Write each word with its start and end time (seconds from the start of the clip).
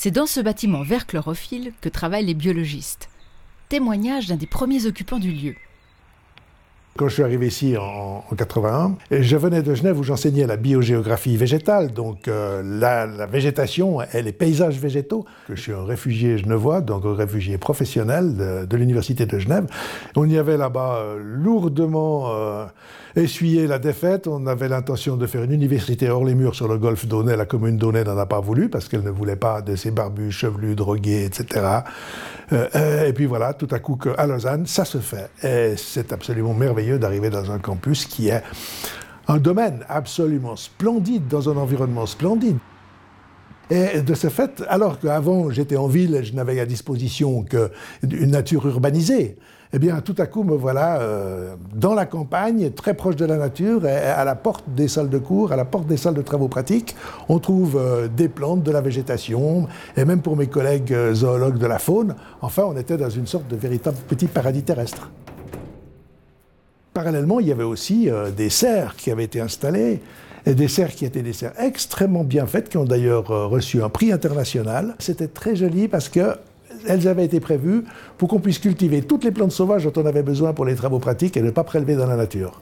C'est 0.00 0.12
dans 0.12 0.26
ce 0.26 0.38
bâtiment 0.38 0.84
vert 0.84 1.08
chlorophylle 1.08 1.72
que 1.80 1.88
travaillent 1.88 2.26
les 2.26 2.34
biologistes. 2.34 3.08
Témoignage 3.68 4.28
d'un 4.28 4.36
des 4.36 4.46
premiers 4.46 4.86
occupants 4.86 5.18
du 5.18 5.32
lieu. 5.32 5.56
Quand 6.96 7.08
je 7.08 7.14
suis 7.14 7.22
arrivé 7.24 7.48
ici 7.48 7.76
en, 7.76 8.22
81, 8.36 8.96
je 9.10 9.36
venais 9.36 9.62
de 9.62 9.74
Genève 9.74 9.98
où 9.98 10.04
j'enseignais 10.04 10.46
la 10.46 10.56
biogéographie 10.56 11.36
végétale, 11.36 11.92
donc 11.92 12.28
euh, 12.28 12.62
la, 12.64 13.26
végétation 13.26 14.00
et 14.02 14.22
les 14.22 14.30
paysages 14.32 14.78
végétaux. 14.78 15.24
Je 15.48 15.60
suis 15.60 15.72
un 15.72 15.84
réfugié 15.84 16.38
genevois, 16.38 16.80
donc 16.80 17.04
un 17.04 17.14
réfugié 17.14 17.58
professionnel 17.58 18.36
de, 18.68 18.76
l'université 18.76 19.26
de 19.26 19.38
Genève. 19.38 19.66
On 20.14 20.28
y 20.28 20.38
avait 20.38 20.56
là-bas 20.56 20.98
euh, 20.98 21.18
lourdement 21.20 22.30
euh, 22.30 22.66
essuyé 23.22 23.66
la 23.66 23.78
défaite. 23.78 24.26
On 24.26 24.46
avait 24.46 24.68
l'intention 24.68 25.16
de 25.16 25.26
faire 25.26 25.42
une 25.42 25.52
université 25.52 26.08
hors 26.08 26.24
les 26.24 26.34
murs 26.34 26.54
sur 26.54 26.68
le 26.68 26.78
golfe 26.78 27.06
d'Aunay. 27.06 27.36
La 27.36 27.46
commune 27.46 27.76
d'Aunay 27.76 28.04
n'en 28.04 28.16
a 28.16 28.26
pas 28.26 28.40
voulu 28.40 28.68
parce 28.68 28.88
qu'elle 28.88 29.02
ne 29.02 29.10
voulait 29.10 29.36
pas 29.36 29.62
de 29.62 29.76
ces 29.76 29.90
barbus 29.90 30.32
chevelus, 30.32 30.74
drogués, 30.74 31.24
etc. 31.24 31.66
et 32.50 33.12
puis 33.12 33.26
voilà, 33.26 33.54
tout 33.54 33.68
à 33.70 33.78
coup 33.78 33.98
à 34.16 34.26
Lausanne, 34.26 34.66
ça 34.66 34.84
se 34.84 34.98
fait. 34.98 35.30
Et 35.42 35.76
c'est 35.76 36.12
absolument 36.12 36.54
merveilleux 36.54 36.98
d'arriver 36.98 37.30
dans 37.30 37.50
un 37.50 37.58
campus 37.58 38.06
qui 38.06 38.28
est 38.28 38.42
un 39.26 39.38
domaine 39.38 39.84
absolument 39.88 40.56
splendide, 40.56 41.28
dans 41.28 41.50
un 41.50 41.56
environnement 41.56 42.06
splendide. 42.06 42.58
Et 43.70 44.00
de 44.00 44.14
ce 44.14 44.28
fait, 44.28 44.64
alors 44.68 44.98
qu'avant 44.98 45.50
j'étais 45.50 45.76
en 45.76 45.88
ville 45.88 46.14
et 46.14 46.24
je 46.24 46.34
n'avais 46.34 46.58
à 46.58 46.64
disposition 46.64 47.44
qu'une 47.44 48.30
nature 48.30 48.66
urbanisée, 48.66 49.36
eh 49.74 49.78
bien 49.78 50.00
tout 50.00 50.14
à 50.16 50.26
coup 50.26 50.42
me 50.42 50.56
voilà 50.56 51.00
euh, 51.00 51.54
dans 51.74 51.94
la 51.94 52.06
campagne, 52.06 52.70
très 52.70 52.94
proche 52.94 53.16
de 53.16 53.26
la 53.26 53.36
nature, 53.36 53.86
et 53.86 53.94
à 53.94 54.24
la 54.24 54.34
porte 54.34 54.64
des 54.68 54.88
salles 54.88 55.10
de 55.10 55.18
cours, 55.18 55.52
à 55.52 55.56
la 55.56 55.66
porte 55.66 55.86
des 55.86 55.98
salles 55.98 56.14
de 56.14 56.22
travaux 56.22 56.48
pratiques, 56.48 56.96
on 57.28 57.38
trouve 57.38 57.76
euh, 57.76 58.08
des 58.08 58.28
plantes, 58.28 58.62
de 58.62 58.70
la 58.70 58.80
végétation, 58.80 59.68
et 59.98 60.06
même 60.06 60.22
pour 60.22 60.36
mes 60.36 60.46
collègues 60.46 60.94
euh, 60.94 61.12
zoologues 61.12 61.58
de 61.58 61.66
la 61.66 61.78
faune, 61.78 62.14
enfin 62.40 62.62
on 62.66 62.76
était 62.78 62.96
dans 62.96 63.10
une 63.10 63.26
sorte 63.26 63.48
de 63.48 63.56
véritable 63.56 63.98
petit 64.08 64.28
paradis 64.28 64.62
terrestre. 64.62 65.10
Parallèlement, 66.94 67.38
il 67.38 67.48
y 67.48 67.52
avait 67.52 67.62
aussi 67.62 68.10
des 68.36 68.50
serres 68.50 68.96
qui 68.96 69.12
avaient 69.12 69.22
été 69.22 69.40
installées, 69.40 70.00
et 70.48 70.54
des 70.54 70.68
serres 70.68 70.94
qui 70.94 71.04
étaient 71.04 71.22
des 71.22 71.34
serres 71.34 71.52
extrêmement 71.60 72.24
bien 72.24 72.46
faites, 72.46 72.70
qui 72.70 72.78
ont 72.78 72.86
d'ailleurs 72.86 73.30
euh, 73.30 73.46
reçu 73.46 73.82
un 73.82 73.90
prix 73.90 74.12
international. 74.12 74.96
C'était 74.98 75.28
très 75.28 75.54
joli 75.54 75.88
parce 75.88 76.08
qu'elles 76.08 77.06
avaient 77.06 77.26
été 77.26 77.38
prévues 77.38 77.84
pour 78.16 78.28
qu'on 78.28 78.40
puisse 78.40 78.58
cultiver 78.58 79.02
toutes 79.02 79.24
les 79.24 79.30
plantes 79.30 79.52
sauvages 79.52 79.84
dont 79.84 80.00
on 80.02 80.06
avait 80.06 80.22
besoin 80.22 80.54
pour 80.54 80.64
les 80.64 80.74
travaux 80.74 81.00
pratiques 81.00 81.36
et 81.36 81.42
ne 81.42 81.50
pas 81.50 81.64
prélever 81.64 81.96
dans 81.96 82.06
la 82.06 82.16
nature. 82.16 82.60